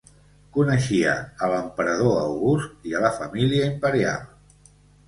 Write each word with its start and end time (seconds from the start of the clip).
Coneixia 0.55 1.13
a 1.47 1.51
l'emperador 1.53 2.17
August 2.23 2.91
i 2.93 2.99
a 3.01 3.07
la 3.07 3.17
família 3.23 3.71
imperial. 3.75 4.31